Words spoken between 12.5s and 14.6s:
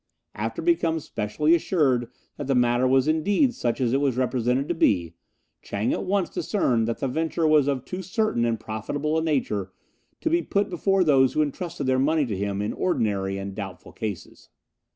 in ordinary and doubtful cases.